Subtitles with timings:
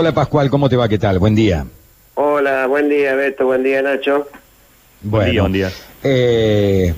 [0.00, 0.88] Hola Pascual, ¿cómo te va?
[0.88, 1.18] ¿Qué tal?
[1.18, 1.66] Buen día.
[2.14, 4.28] Hola, buen día Beto, buen día Nacho.
[5.02, 5.72] Bueno, buen día.
[6.04, 6.94] Eh,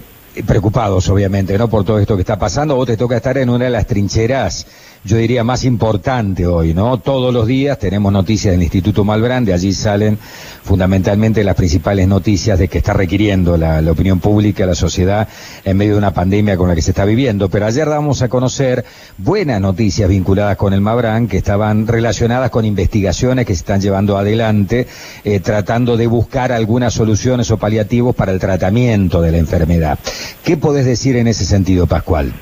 [0.46, 1.71] preocupados, obviamente, ¿no?
[1.71, 2.76] Por todo esto que está pasando.
[2.76, 4.66] Vos te toca estar en una de las trincheras,
[5.02, 6.98] yo diría, más importante hoy, ¿no?
[6.98, 10.18] Todos los días tenemos noticias del Instituto Malbrán, de allí salen
[10.62, 15.26] fundamentalmente las principales noticias de que está requiriendo la, opinión pública, la sociedad,
[15.64, 17.48] en medio de una pandemia con la que se está viviendo.
[17.48, 18.84] Pero ayer damos a conocer
[19.16, 24.18] buenas noticias vinculadas con el Malbrán, que estaban relacionadas con investigaciones que se están llevando
[24.18, 24.86] adelante,
[25.25, 29.98] eh, tratando de buscar algunas soluciones o paliativos para el tratamiento de la enfermedad.
[30.44, 32.34] ¿Qué podés decir en ese sentido, Pascual?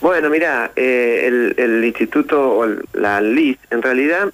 [0.00, 4.32] Bueno, mira, eh, el, instituto, o la LIS, en realidad,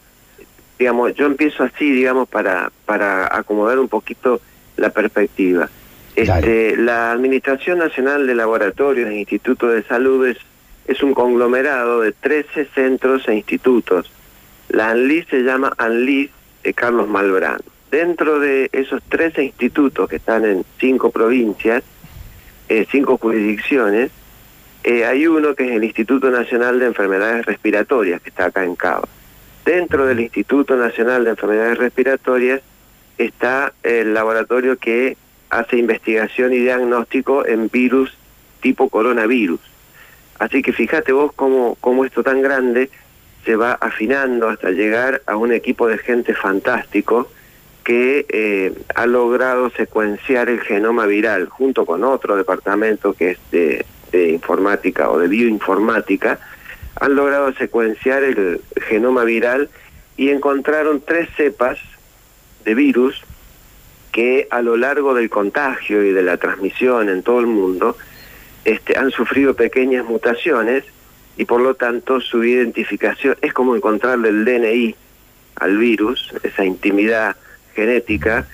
[0.78, 4.40] digamos, yo empiezo así, digamos, para, para acomodar un poquito
[4.76, 5.68] la perspectiva.
[6.14, 10.38] Este, la Administración Nacional de Laboratorios e Institutos de Salud es,
[10.86, 14.10] es un conglomerado de 13 centros e institutos.
[14.68, 16.30] La ANLIS se llama ANLIS
[16.62, 17.58] de Carlos Malbrán.
[17.90, 21.82] Dentro de esos 13 institutos que están en cinco provincias,
[22.68, 24.10] eh, cinco jurisdicciones,
[24.86, 28.76] eh, hay uno que es el Instituto Nacional de Enfermedades Respiratorias, que está acá en
[28.76, 29.08] Cava.
[29.64, 32.60] Dentro del Instituto Nacional de Enfermedades Respiratorias
[33.18, 35.16] está el laboratorio que
[35.50, 38.16] hace investigación y diagnóstico en virus
[38.60, 39.58] tipo coronavirus.
[40.38, 42.88] Así que fíjate vos cómo, cómo esto tan grande
[43.44, 47.28] se va afinando hasta llegar a un equipo de gente fantástico
[47.82, 53.84] que eh, ha logrado secuenciar el genoma viral junto con otro departamento que es de,
[54.12, 56.38] informática o de bioinformática,
[56.98, 59.68] han logrado secuenciar el genoma viral
[60.16, 61.78] y encontraron tres cepas
[62.64, 63.22] de virus
[64.12, 67.98] que a lo largo del contagio y de la transmisión en todo el mundo
[68.64, 70.84] este, han sufrido pequeñas mutaciones
[71.36, 74.96] y por lo tanto su identificación es como encontrarle el DNI
[75.56, 77.36] al virus, esa intimidad
[77.74, 78.46] genética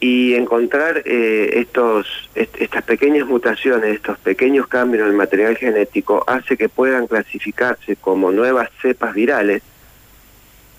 [0.00, 6.56] y encontrar eh, estos estas pequeñas mutaciones, estos pequeños cambios en el material genético hace
[6.56, 9.62] que puedan clasificarse como nuevas cepas virales.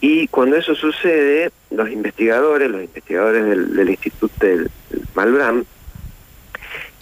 [0.02, 4.72] Y cuando eso sucede, los investigadores, los investigadores del, Instituto del
[5.14, 5.66] Malbram,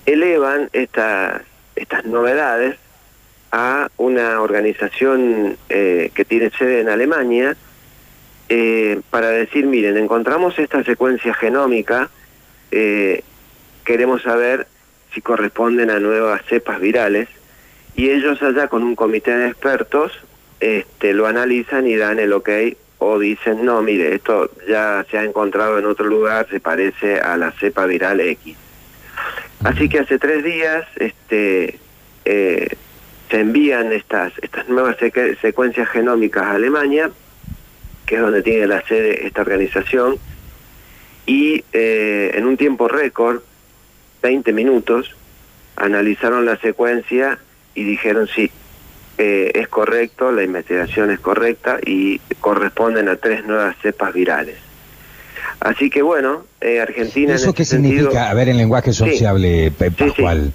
[0.07, 1.43] elevan estas,
[1.75, 2.77] estas novedades
[3.51, 7.55] a una organización eh, que tiene sede en Alemania,
[8.49, 12.09] eh, para decir, miren, encontramos esta secuencia genómica,
[12.71, 13.23] eh,
[13.83, 14.67] queremos saber
[15.13, 17.27] si corresponden a nuevas cepas virales,
[17.95, 20.11] y ellos allá con un comité de expertos
[20.59, 22.49] este, lo analizan y dan el ok
[22.99, 27.37] o dicen, no, mire, esto ya se ha encontrado en otro lugar, se parece a
[27.37, 28.55] la cepa viral X.
[29.63, 31.79] Así que hace tres días este,
[32.25, 32.69] eh,
[33.29, 34.97] se envían estas, estas nuevas
[35.41, 37.11] secuencias genómicas a Alemania
[38.07, 40.17] que es donde tiene la sede esta organización,
[41.27, 43.41] y eh, en un tiempo récord,
[44.23, 45.15] 20 minutos,
[45.75, 47.37] analizaron la secuencia
[47.75, 48.49] y dijeron sí,
[49.17, 54.55] eh, es correcto, la investigación es correcta y corresponden a tres nuevas cepas virales.
[55.59, 57.35] Así que bueno, eh, Argentina...
[57.35, 58.29] ¿Eso qué significa?
[58.29, 60.53] A ver, en lenguaje sociable, Pascual.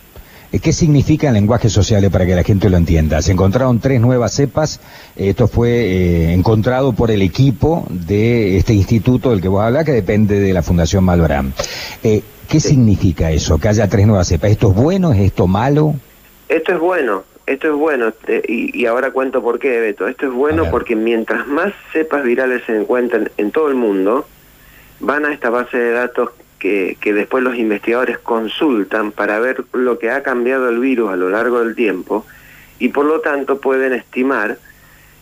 [0.60, 3.22] ¿Qué significa el lenguaje social para que la gente lo entienda?
[3.22, 4.80] Se encontraron tres nuevas cepas,
[5.16, 9.92] esto fue eh, encontrado por el equipo de este instituto del que vos hablas, que
[9.92, 11.54] depende de la Fundación Malbrán.
[12.02, 14.50] Eh, ¿Qué significa eso, que haya tres nuevas cepas?
[14.50, 15.94] ¿Esto es bueno, es esto malo?
[16.50, 18.12] Esto es bueno, esto es bueno,
[18.46, 20.06] y, ahora cuento por qué, Beto.
[20.06, 24.26] Esto es bueno porque mientras más cepas virales se encuentran en todo el mundo,
[25.00, 26.30] van a esta base de datos
[26.62, 31.28] que, después los investigadores consultan para ver lo que ha cambiado el virus a lo
[31.28, 32.24] largo del tiempo
[32.78, 34.58] y por lo tanto pueden estimar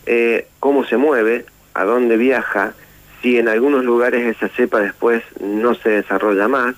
[0.05, 2.75] eh, cómo se mueve, a dónde viaja,
[3.23, 6.75] si en algunos lugares esa cepa después no se desarrolla más,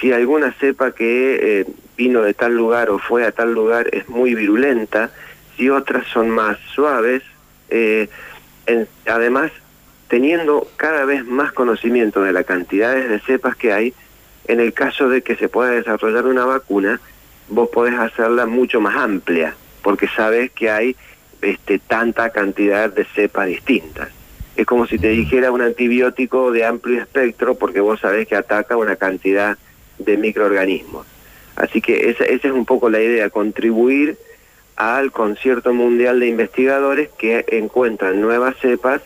[0.00, 1.66] si alguna cepa que eh,
[1.96, 5.10] vino de tal lugar o fue a tal lugar es muy virulenta,
[5.56, 7.22] si otras son más suaves.
[7.68, 8.08] Eh,
[9.06, 9.52] además,
[10.12, 13.94] teniendo cada vez más conocimiento de las cantidades de cepas que hay,
[14.46, 17.00] en el caso de que se pueda desarrollar una vacuna,
[17.48, 20.96] vos podés hacerla mucho más amplia, porque sabes que hay
[21.40, 24.10] este, tanta cantidad de cepas distintas.
[24.54, 28.76] Es como si te dijera un antibiótico de amplio espectro, porque vos sabés que ataca
[28.76, 29.56] una cantidad
[29.98, 31.06] de microorganismos.
[31.56, 34.18] Así que esa, esa es un poco la idea, contribuir
[34.76, 39.00] al concierto mundial de investigadores que encuentran nuevas cepas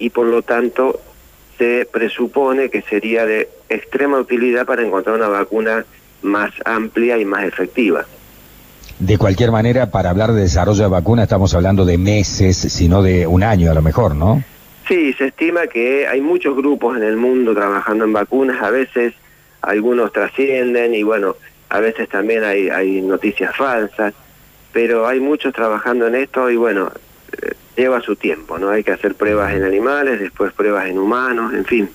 [0.00, 0.98] y por lo tanto
[1.58, 5.84] se presupone que sería de extrema utilidad para encontrar una vacuna
[6.22, 8.06] más amplia y más efectiva.
[8.98, 13.26] De cualquier manera, para hablar de desarrollo de vacuna estamos hablando de meses, sino de
[13.26, 14.42] un año a lo mejor, ¿no?
[14.88, 19.14] Sí, se estima que hay muchos grupos en el mundo trabajando en vacunas, a veces
[19.62, 21.36] algunos trascienden y bueno,
[21.68, 24.14] a veces también hay, hay noticias falsas,
[24.72, 26.90] pero hay muchos trabajando en esto y bueno,
[27.40, 28.70] eh, lleva su tiempo, ¿no?
[28.70, 31.90] Hay que hacer pruebas en animales, después pruebas en humanos, en fin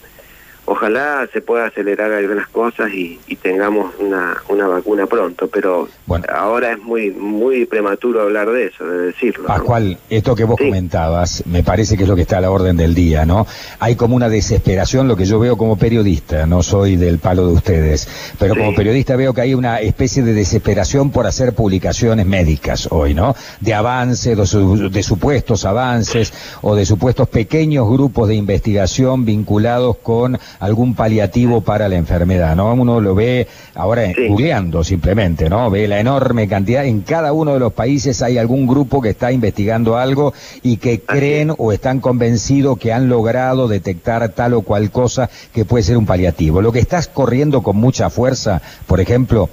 [0.66, 5.88] ojalá se pueda acelerar algunas cosas y, tengamos una, una, vacuna pronto, pero
[6.34, 9.48] ahora es muy muy prematuro hablar de eso, de decirlo.
[9.48, 12.76] Pascual, esto que vos comentabas, me parece que es lo que está a la orden
[12.76, 13.46] del día, ¿no?
[13.80, 17.54] Hay como una desesperación, lo que yo veo como periodista, no soy del palo de
[17.54, 22.88] ustedes, pero como periodista veo que hay una especie de desesperación por hacer publicaciones médicas
[22.90, 23.36] hoy, ¿no?
[23.60, 30.40] De avances, de, de supuestos avances o de supuestos pequeños grupos de investigación vinculados con
[30.60, 32.74] algún paliativo para la enfermedad, ¿no?
[32.74, 34.28] Uno lo ve ahora sí.
[34.28, 35.70] googleando simplemente, ¿no?
[35.70, 39.32] Ve la enorme cantidad, en cada uno de los países hay algún grupo que está
[39.32, 44.92] investigando algo y que creen o están convencidos que han logrado detectar tal o cual
[44.92, 46.62] cosa que puede ser un paliativo.
[46.62, 49.50] Lo que estás corriendo con mucha fuerza, por ejemplo,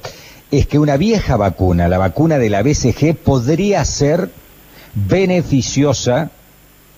[0.51, 4.31] es que una vieja vacuna, la vacuna de la BCG, podría ser
[4.95, 6.31] beneficiosa,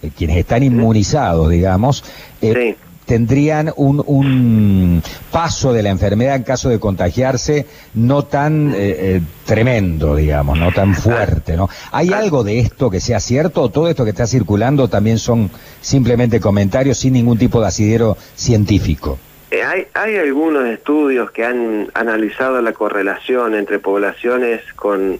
[0.02, 2.04] eh, quienes están inmunizados, digamos,
[2.42, 8.76] eh, tendrían un, un, paso de la enfermedad en caso de contagiarse no tan eh,
[8.76, 11.68] eh, tremendo, digamos, no tan fuerte, ¿no?
[11.92, 15.50] ¿Hay algo de esto que sea cierto o todo esto que está circulando también son
[15.80, 19.18] simplemente comentarios sin ningún tipo de asidero científico?
[19.50, 25.18] Eh, hay, hay algunos estudios que han analizado la correlación entre poblaciones con,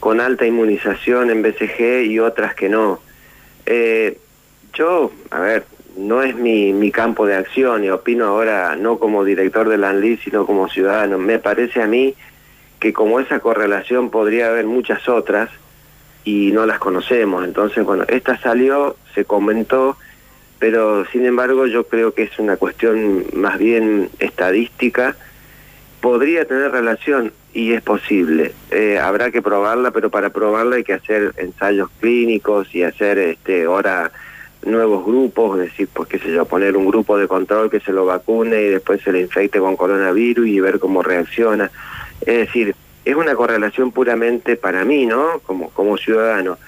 [0.00, 3.00] con alta inmunización en BCG y otras que no.
[4.74, 5.64] yo, a ver,
[6.00, 9.90] no es mi, mi campo de acción y opino ahora no como director de la
[9.90, 11.18] ANLI, sino como ciudadano.
[11.18, 12.14] Me parece a mí
[12.80, 15.50] que como esa correlación podría haber muchas otras
[16.24, 17.44] y no las conocemos.
[17.44, 19.96] Entonces, bueno, esta salió, se comentó,
[20.58, 25.16] pero sin embargo yo creo que es una cuestión más bien estadística.
[26.00, 28.52] Podría tener relación y es posible.
[28.70, 33.64] Eh, habrá que probarla, pero para probarla hay que hacer ensayos clínicos y hacer este
[33.64, 34.10] ahora
[34.62, 37.92] nuevos grupos, es decir, pues qué sé yo, poner un grupo de control que se
[37.92, 41.70] lo vacune y después se le infecte con coronavirus y ver cómo reacciona.
[42.20, 42.74] Es decir,
[43.04, 45.40] es una correlación puramente para mí, ¿no?
[45.40, 46.58] Como, como ciudadano,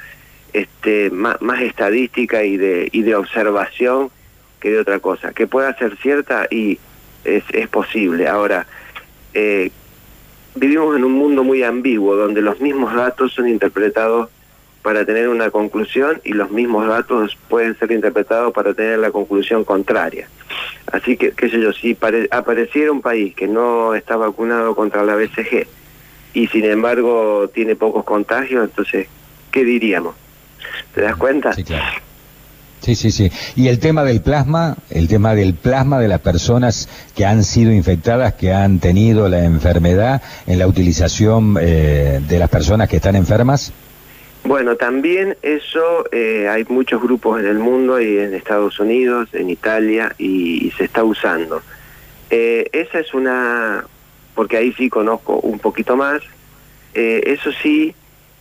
[0.52, 4.10] este, más, más estadística y de, y de observación
[4.60, 5.32] que de otra cosa.
[5.32, 6.78] Que pueda ser cierta y
[7.24, 8.28] es, es posible.
[8.28, 8.66] Ahora,
[9.34, 9.70] eh,
[10.54, 14.30] vivimos en un mundo muy ambiguo, donde los mismos datos son interpretados
[14.82, 19.64] para tener una conclusión y los mismos datos pueden ser interpretados para tener la conclusión
[19.64, 20.28] contraria.
[20.92, 21.96] Así que, qué sé yo, si
[22.30, 25.66] apareciera un país que no está vacunado contra la BCG
[26.34, 29.06] y sin embargo tiene pocos contagios, entonces,
[29.50, 30.14] ¿qué diríamos?
[30.94, 31.52] ¿Te das cuenta?
[31.52, 32.02] Sí, claro.
[32.82, 33.30] Sí, sí, sí.
[33.54, 37.70] Y el tema del plasma, el tema del plasma de las personas que han sido
[37.70, 43.14] infectadas, que han tenido la enfermedad, en la utilización eh, de las personas que están
[43.14, 43.72] enfermas.
[44.44, 49.50] Bueno, también eso, eh, hay muchos grupos en el mundo y en Estados Unidos, en
[49.50, 51.62] Italia, y, se está usando.
[52.28, 53.84] Eh, esa es una,
[54.34, 56.22] porque ahí sí conozco un poquito más,
[56.94, 57.94] eh, eso sí,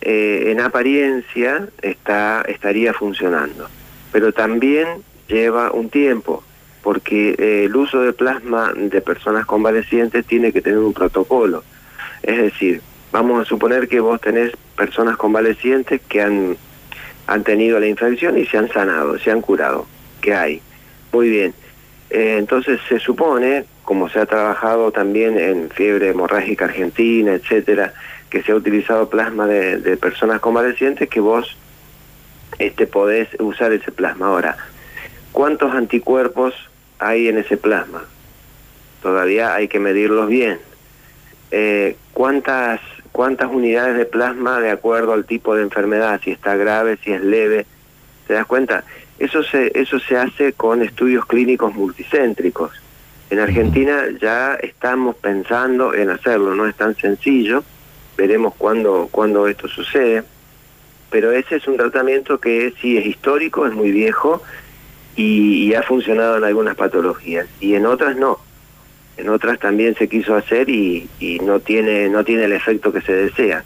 [0.04, 3.68] en apariencia está, estaría funcionando,
[4.10, 4.88] pero también
[5.28, 6.42] lleva un tiempo,
[6.82, 11.62] porque el uso de plasma de personas convalecientes tiene que tener un protocolo,
[12.24, 12.82] es decir,
[13.12, 16.56] vamos a suponer que vos tenés personas convalecientes que han,
[17.26, 19.86] han tenido la infección y se han sanado, se han curado,
[20.20, 20.60] que hay.
[21.12, 21.54] Muy bien.
[22.10, 27.94] Eh, entonces se supone, como se ha trabajado también en fiebre hemorrágica argentina, etcétera,
[28.28, 31.56] que se ha utilizado plasma de, personas convalecientes, que vos
[32.58, 34.26] este, podés usar ese plasma.
[34.26, 34.56] Ahora,
[35.32, 36.54] ¿cuántos anticuerpos
[36.98, 38.04] hay en ese plasma?
[39.02, 40.58] Todavía hay que medirlos bien.
[41.50, 42.80] Eh, ¿Cuántas
[43.12, 47.22] cuántas unidades de plasma de acuerdo al tipo de enfermedad, si está grave, si es
[47.22, 47.66] leve.
[48.26, 48.84] ¿Te das cuenta?
[49.18, 52.72] Eso se, eso se hace con estudios clínicos multicéntricos.
[53.30, 57.62] En Argentina ya estamos pensando en hacerlo, no es tan sencillo,
[58.16, 60.24] veremos cuándo, cuándo esto sucede,
[61.10, 64.42] pero ese es un tratamiento que sí es histórico, es muy viejo
[65.16, 68.38] y, y ha funcionado en algunas patologías y en otras no
[69.16, 71.08] en otras también se quiso hacer y,
[71.44, 73.64] no tiene no tiene el efecto que se desea.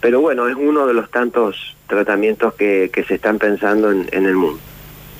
[0.00, 4.34] Pero bueno es uno de los tantos tratamientos que, que se están pensando en, el
[4.34, 4.60] mundo.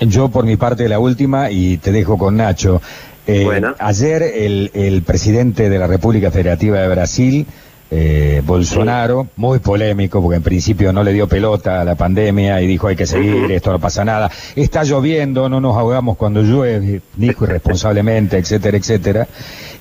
[0.00, 2.80] Yo por mi parte la última y te dejo con Nacho.
[3.26, 7.46] Eh, ayer el, el presidente de la República Federativa de Brasil
[7.90, 12.66] eh, Bolsonaro, muy polémico, porque en principio no le dio pelota a la pandemia y
[12.66, 14.30] dijo hay que seguir, esto no pasa nada.
[14.56, 19.28] Está lloviendo, no nos ahogamos cuando llueve, dijo irresponsablemente, etcétera, etcétera.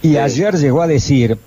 [0.01, 1.37] Y ayer llegó a decir,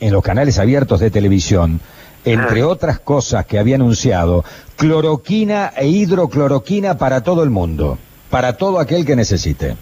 [0.00, 1.80] en los canales abiertos de televisión,
[2.24, 4.44] entre otras cosas que había anunciado,
[4.76, 7.98] cloroquina e hidrocloroquina para todo el mundo,
[8.30, 9.76] para todo aquel que necesite.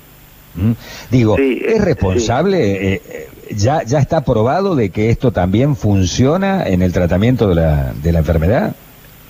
[0.54, 0.72] ¿Mm?
[1.10, 2.94] Digo, ¿es eh, responsable?
[2.94, 7.54] Eh, eh, ya, ¿Ya está probado de que esto también funciona en el tratamiento de
[7.56, 8.74] la, de la enfermedad?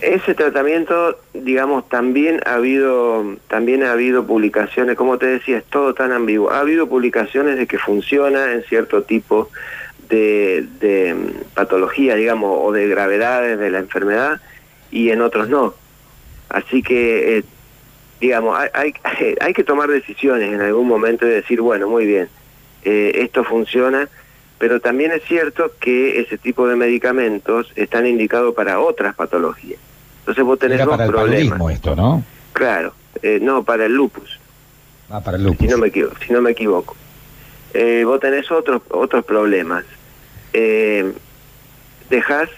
[0.01, 5.93] Ese tratamiento, digamos, también ha habido, también ha habido publicaciones, como te decía, es todo
[5.93, 6.51] tan ambiguo.
[6.51, 9.51] Ha habido publicaciones de que funciona en cierto tipo
[10.09, 14.41] de, de mm, patología, digamos, o de gravedades de la enfermedad
[14.91, 15.75] y en otros no.
[16.49, 17.45] Así que
[18.21, 18.95] digamos, hay,
[19.41, 22.29] hay, que tomar decisiones en algún momento y decir, bueno, muy bien,
[22.85, 24.09] eh, esto funciona,
[24.59, 29.81] pero también es cierto que ese tipo de medicamentos están indicados para otras patologías.
[30.21, 31.73] Entonces vos tenés Era para el problemas.
[31.73, 32.23] esto, ¿no?
[32.53, 34.39] Claro, eh, no, para el lupus.
[35.09, 35.67] Ah, para el lupus.
[35.67, 36.17] Si no me equivoco.
[36.25, 36.97] Si no me equivoco.
[37.73, 39.85] Eh, vos tenés otros, otros problemas.
[42.11, 42.51] Dejás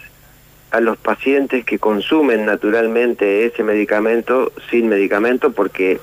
[0.73, 6.01] a los pacientes que consumen naturalmente ese medicamento sin medicamento porque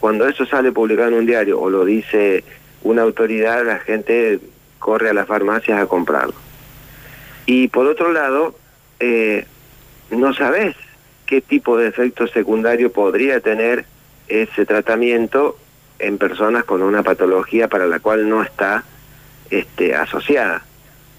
[0.00, 2.42] cuando eso sale publicado en un diario o lo dice
[2.82, 4.40] una autoridad, la gente
[4.80, 6.34] corre a las farmacias a comprarlo.
[7.46, 8.56] Y por otro lado,
[8.98, 9.46] eh,
[10.10, 10.74] no sabes
[11.24, 13.84] qué tipo de efecto secundario podría tener
[14.26, 15.56] ese tratamiento
[16.00, 18.82] en personas con una patología para la cual no está
[19.50, 20.64] este, asociada.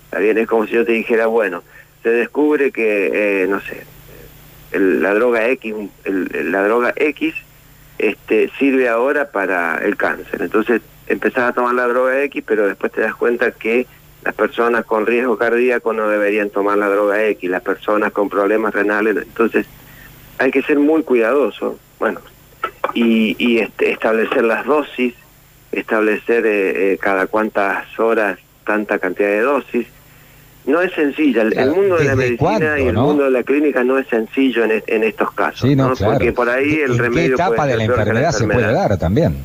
[0.05, 0.37] ¿Está bien?
[0.37, 1.63] Es como si yo te dijera, bueno,
[2.03, 3.83] se descubre que, eh, no sé,
[4.71, 5.73] la droga X,
[6.05, 7.33] la droga X
[7.97, 10.41] este, sirve ahora para el cáncer.
[10.41, 13.87] Entonces empezás a tomar la droga X, pero después te das cuenta que
[14.23, 18.73] las personas con riesgo cardíaco no deberían tomar la droga X, las personas con problemas
[18.73, 19.17] renales.
[19.17, 19.65] Entonces
[20.37, 22.21] hay que ser muy cuidadoso, bueno,
[22.93, 25.13] y, y este, establecer las dosis,
[25.71, 29.87] establecer eh, eh, cada cuantas horas tanta cantidad de dosis
[30.69, 31.41] no es sencilla.
[31.41, 34.83] El, mundo de la medicina y el mundo de la clínica no es sencillo en,
[34.85, 35.67] en estos casos.
[35.67, 37.31] Sí, no, Porque por ahí el remedio.
[37.31, 39.37] ¿En qué etapa de la enfermedad, se puede dar también?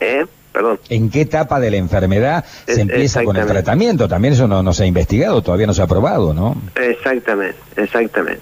[0.00, 0.24] ¿Eh?
[0.52, 0.78] Perdón.
[0.88, 4.06] ¿En qué etapa de la enfermedad se empieza con el tratamiento?
[4.06, 6.56] También eso no, no se ha investigado, todavía no se ha probado, ¿no?
[6.76, 8.40] Exactamente, exactamente.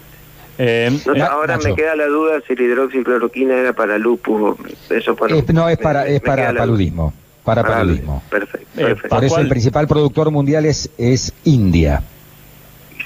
[0.58, 0.90] Eh,
[1.28, 4.58] ahora me queda la duda si la hidroxicloroquina era para lupus.
[4.90, 8.22] Eso para, no, es para, es para paludismo para paludismo.
[8.30, 12.02] Perfecto, eh, Por eso el principal productor mundial es, es India.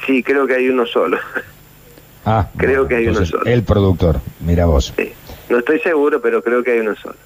[0.06, 1.18] Sí, creo que hay uno solo.
[2.24, 3.44] Ah, creo que hay uno solo.
[3.44, 4.92] El productor, mira vos.
[5.48, 7.16] No estoy seguro, pero creo que hay uno solo.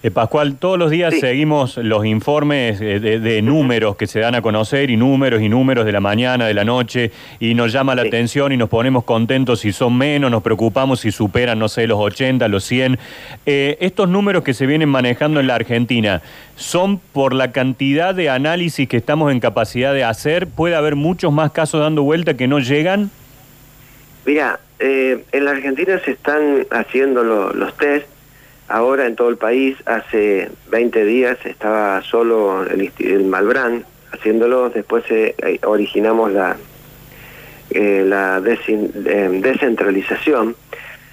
[0.00, 4.42] Eh, Pascual, todos los días seguimos los informes eh, de, números que se dan a
[4.42, 8.02] conocer y números y números de la mañana, de la noche, y nos llama la
[8.02, 11.98] atención y nos ponemos contentos si son menos, nos preocupamos si superan, no sé, los
[11.98, 12.96] 80, los 100.
[13.44, 16.22] Eh, estos números que se vienen manejando en la Argentina,
[16.54, 20.46] ¿son por la cantidad de análisis que estamos en capacidad de hacer?
[20.46, 23.10] ¿Puede haber muchos más casos dando vuelta que no llegan?
[24.24, 28.06] Mira, en la Argentina se están haciendo los test
[28.68, 35.04] Ahora en todo el país, hace 20 días estaba solo el, el Malbrán haciéndolo, después
[35.10, 36.56] eh, originamos la,
[37.70, 40.56] eh, la eh, descentralización.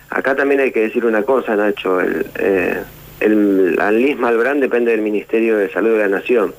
[0.10, 2.82] Acá también hay que decir una cosa, Nacho, el, eh,
[3.20, 6.54] el ANLIS Malbrán depende del Ministerio de Salud de la Nación.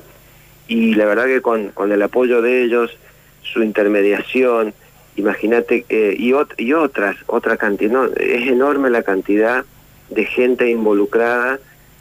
[0.67, 2.95] Y la verdad que con, con el apoyo de ellos,
[3.41, 4.73] su intermediación,
[5.15, 9.65] imagínate, y, y otras, otra cantidad, es enorme la cantidad
[10.09, 11.59] de gente involucrada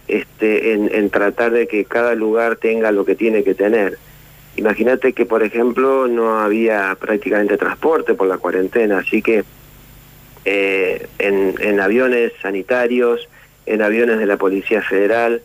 [0.09, 3.99] este, en, tratar de que cada lugar tenga lo que tiene que tener.
[4.57, 9.45] Imagínate que, por ejemplo, no había prácticamente transporte por la cuarentena, así que
[10.45, 13.29] eh, en, en aviones sanitarios,
[13.67, 15.43] en aviones de la Policía Federal,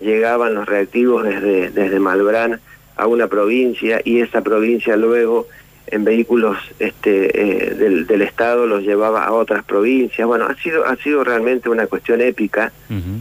[0.00, 2.60] llegaban los reactivos desde, desde Malbrán
[2.96, 5.48] a una provincia y esa provincia luego
[5.86, 10.26] en vehículos este, eh, del, del, Estado los llevaba a otras provincias.
[10.26, 12.72] Bueno, ha sido, ha sido realmente una cuestión épica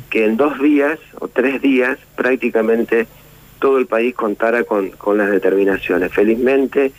[0.09, 3.07] que en dos días o tres días prácticamente
[3.59, 6.11] todo el país contara con, con las determinaciones.
[6.11, 6.91] Felizmente,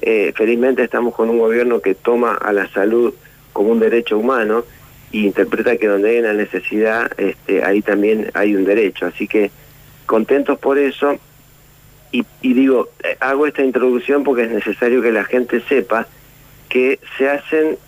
[0.00, 3.14] eh, felizmente estamos con un gobierno que toma a la salud
[3.52, 4.64] como un derecho humano
[5.12, 9.06] e interpreta que donde hay una necesidad, este, ahí también hay un derecho.
[9.06, 9.50] Así que
[10.04, 11.18] contentos por eso
[12.42, 16.06] y, digo, eh, hago esta introducción porque es necesario que la gente sepa
[16.68, 17.78] que se hacen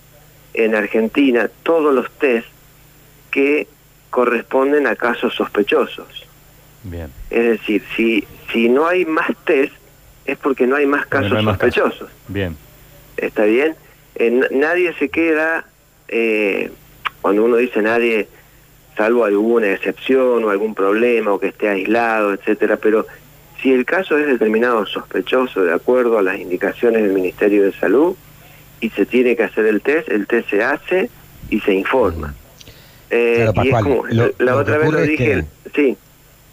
[0.54, 2.46] en Argentina todos los test
[3.30, 3.66] que
[4.10, 6.26] corresponden a casos sospechosos.
[6.82, 7.10] Bien.
[7.30, 9.72] Es decir, si, si no hay más test,
[10.24, 12.10] es porque no hay más casos sospechosos.
[12.28, 12.56] Bien.
[13.16, 13.74] ¿Está bien?
[14.50, 15.64] nadie se queda,
[16.08, 16.72] eh,
[17.22, 18.26] cuando uno dice nadie,
[18.96, 23.06] salvo alguna excepción o algún problema o que esté aislado, etcétera, pero
[23.62, 28.16] si el caso es determinado sospechoso de acuerdo a las indicaciones del Ministerio de Salud
[28.80, 31.10] y se tiene que hacer el test, el test se hace
[31.50, 32.34] y se informa.
[33.10, 33.50] Eh,
[34.38, 35.96] la otra vez lo dije, sí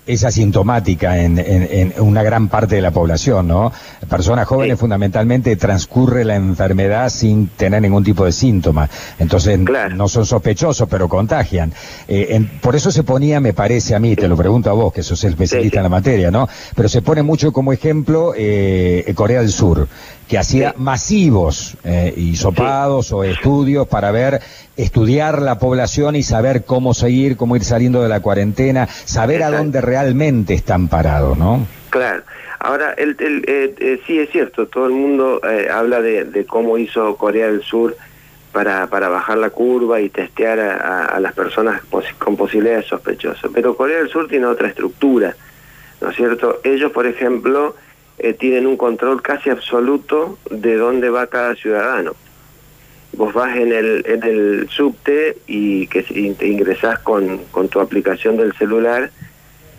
[0.07, 3.71] es asintomática en, en, una gran parte de la población, ¿no?
[4.09, 8.89] Personas jóvenes fundamentalmente transcurre la enfermedad sin tener ningún tipo de síntoma.
[9.17, 11.73] Entonces no son sospechosos, pero contagian.
[12.07, 15.03] Eh, por eso se ponía, me parece a mí, te lo pregunto a vos, que
[15.03, 16.47] sos especialista en la materia, ¿no?
[16.75, 19.87] Pero se pone mucho como ejemplo eh, Corea del Sur,
[20.27, 24.41] que hacía masivos eh, hisopados o estudios para ver,
[24.77, 29.51] estudiar la población y saber cómo seguir, cómo ir saliendo de la cuarentena, saber a
[29.51, 31.67] dónde realmente están parados, ¿no?
[31.89, 32.23] Claro.
[32.65, 37.15] Ahora, el, eh, eh, sí es cierto, todo el mundo eh, habla de, cómo hizo
[37.15, 37.95] Corea del Sur
[38.51, 41.83] para, para bajar la curva y testear a, las personas
[42.17, 43.51] con posibilidades sospechosas.
[43.53, 45.35] Pero Corea del Sur tiene otra estructura,
[46.01, 46.59] ¿no es cierto?
[46.63, 47.75] Ellos, por ejemplo,
[48.39, 52.13] tienen un control casi absoluto de dónde va cada ciudadano.
[53.13, 58.37] Vos vas en el, en el subte y que te ingresás con, con tu aplicación
[58.37, 59.11] del celular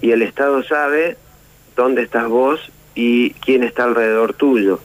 [0.01, 1.17] y el Estado sabe
[1.75, 4.81] dónde estás vos y quién está alrededor tuyo.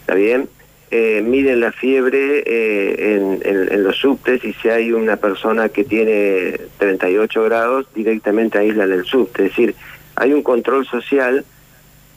[0.00, 0.48] ¿Está bien?
[0.90, 6.60] Eh, miden la fiebre eh, en, los subtes y si hay una persona que tiene
[6.78, 9.46] 38 grados, directamente aíslan el subte.
[9.46, 9.74] Es decir,
[10.14, 11.44] hay un control social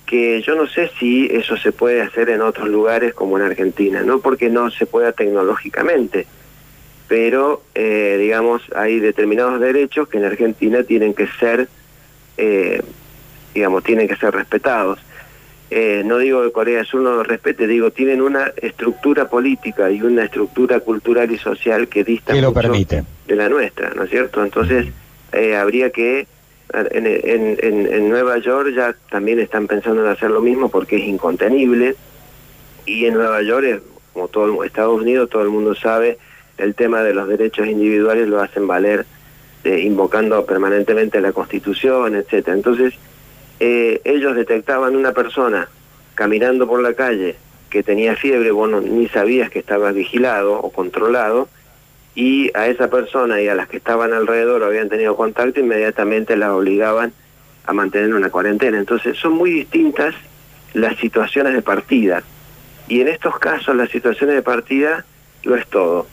[0.10, 4.01] que yo no sé si eso se puede hacer en otros lugares como en Argentina,
[4.01, 6.25] no porque no se pueda tecnológicamente,
[7.08, 11.68] pero eh, digamos hay determinados derechos que en Argentina tienen que ser
[12.38, 12.82] eh,
[13.54, 15.00] digamos, tienen que ser respetados.
[15.72, 19.92] Eh, no digo que Corea del Sur no los respete, digo, tienen una estructura política
[19.92, 23.04] y una estructura cultural y social que dista lo permite.
[23.28, 24.44] de la nuestra, ¿no es cierto?
[24.44, 24.88] Entonces,
[25.32, 26.25] eh, habría que,
[26.74, 31.04] en, en, en, Nueva York ya también están pensando en hacer lo mismo porque es
[31.04, 31.96] incontenible,
[32.86, 33.82] y en Nueva York,
[34.13, 36.17] como todo Estados Unidos, todo el mundo sabe,
[36.58, 39.06] el tema de los derechos individuales lo hacen valer
[39.63, 42.56] eh, invocando permanentemente la Constitución, etcétera.
[42.56, 42.93] Entonces,
[43.60, 45.70] eh, ellos detectaban una persona
[46.15, 47.36] caminando por la calle
[47.70, 51.48] que tenía fiebre, bueno, ni sabías que estaba vigilado o controlado,
[52.19, 56.53] y a esa persona y a las que estaban alrededor habían tenido contacto, inmediatamente la
[56.53, 57.13] obligaban
[57.65, 58.77] a mantener una cuarentena.
[58.77, 60.13] Entonces, son muy distintas
[60.73, 62.21] las situaciones de partida.
[62.89, 65.05] Y en estos casos, las situaciones de partida
[65.43, 66.08] lo es todo.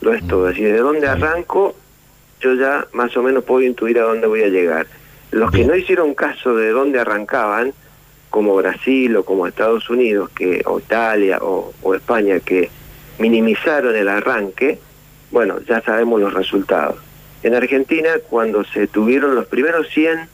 [0.00, 0.48] Lo es todo.
[0.48, 1.74] Es decir, de dónde arranco
[2.40, 4.86] yo ya más o menos puedo intuir a dónde voy a llegar.
[5.32, 7.74] Los que no hicieron caso de dónde arrancaban,
[8.30, 12.70] como Brasil o como Estados Unidos, que o Italia o, España, que
[13.18, 14.78] minimizaron el arranque,
[15.30, 16.96] bueno, ya sabemos los resultados.
[17.42, 20.28] En Argentina, cuando se tuvieron los primeros 100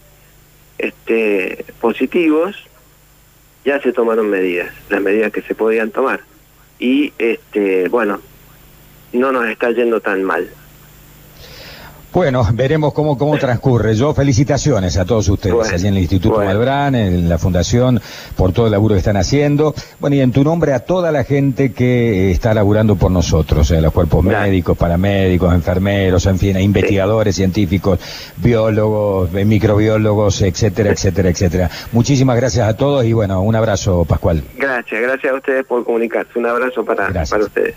[0.78, 2.56] este, positivos,
[3.64, 6.20] ya se tomaron medidas, las medidas que se podían tomar.
[6.78, 8.20] Y, este, bueno,
[9.12, 10.48] no nos está yendo tan mal.
[12.16, 13.94] Bueno, veremos cómo, cómo transcurre.
[13.94, 18.00] Yo felicitaciones a todos ustedes allí en el Instituto Malbrán, en la Fundación,
[18.34, 19.74] por todo el laburo que están haciendo.
[20.00, 23.82] Bueno, y en tu nombre a toda la gente que está laburando por nosotros, eh,
[23.82, 28.00] los cuerpos médicos, paramédicos, enfermeros, en fin, investigadores, científicos,
[28.38, 31.70] biólogos, eh, microbiólogos, etcétera, etcétera, etcétera.
[31.92, 34.42] Muchísimas gracias a todos y bueno, un abrazo, Pascual.
[34.56, 36.38] Gracias, gracias a ustedes por comunicarse.
[36.38, 37.74] Un abrazo para, para ustedes.